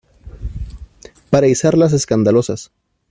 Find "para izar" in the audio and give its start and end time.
1.29-1.77